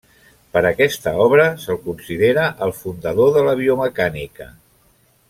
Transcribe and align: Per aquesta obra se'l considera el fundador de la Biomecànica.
Per 0.55 0.61
aquesta 0.67 1.11
obra 1.25 1.45
se'l 1.65 1.79
considera 1.83 2.47
el 2.69 2.73
fundador 2.81 3.31
de 3.37 3.45
la 3.49 3.55
Biomecànica. 3.61 4.49